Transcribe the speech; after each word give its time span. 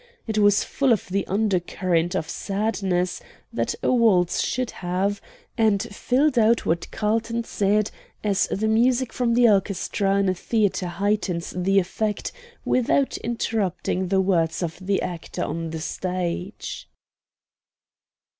It 0.25 0.39
was 0.39 0.63
full 0.63 0.91
of 0.93 1.07
the 1.09 1.27
undercurrent 1.27 2.15
of 2.15 2.27
sadness 2.27 3.21
that 3.53 3.75
a 3.83 3.91
waltz 3.91 4.43
should 4.43 4.71
have, 4.81 5.21
and 5.59 5.79
filled 5.79 6.39
out 6.39 6.65
what 6.65 6.89
Carlton 6.89 7.43
said 7.43 7.91
as 8.23 8.47
the 8.47 8.67
music 8.67 9.13
from 9.13 9.35
the 9.35 9.47
orchestra 9.47 10.15
in 10.17 10.27
a 10.27 10.33
theatre 10.33 10.87
heightens 10.87 11.53
the 11.55 11.77
effect 11.77 12.31
without 12.65 13.17
interrupting 13.17 14.07
the 14.07 14.21
words 14.21 14.63
of 14.63 14.83
the 14.83 15.03
actor 15.03 15.43
on 15.43 15.69
the 15.69 15.79
stage. 15.79 16.89